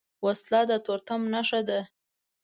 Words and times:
وسله 0.25 0.61
د 0.69 0.71
تورتم 0.85 1.21
نښه 1.33 1.61
ده 1.69 1.79